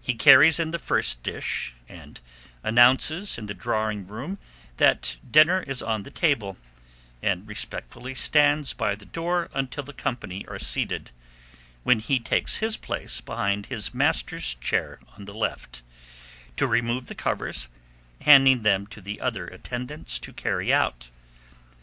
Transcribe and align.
He 0.00 0.14
carries 0.14 0.58
in 0.58 0.70
the 0.70 0.78
first 0.78 1.22
dish, 1.22 1.74
and 1.86 2.22
announces 2.62 3.36
in 3.36 3.44
the 3.44 3.52
drawing 3.52 4.06
room 4.08 4.38
that 4.78 5.18
dinner 5.30 5.60
is 5.66 5.82
on 5.82 6.04
the 6.04 6.10
table, 6.10 6.56
and 7.20 7.46
respectfully 7.46 8.14
stands 8.14 8.72
by 8.72 8.94
the 8.94 9.04
door 9.04 9.50
until 9.52 9.82
the 9.84 9.92
company 9.92 10.42
are 10.48 10.58
seated, 10.58 11.10
when 11.82 11.98
he 11.98 12.18
takes 12.18 12.56
his 12.64 12.78
place 12.78 13.20
behind 13.20 13.66
his 13.66 13.92
master's 13.92 14.54
chair 14.54 15.00
on 15.18 15.26
the 15.26 15.34
left, 15.34 15.82
to 16.56 16.66
remove 16.66 17.08
the 17.08 17.14
covers, 17.14 17.68
handing 18.22 18.62
them 18.62 18.86
to 18.86 19.02
the 19.02 19.20
other 19.20 19.46
attendants 19.48 20.18
to 20.20 20.32
carry 20.32 20.72
out. 20.72 21.10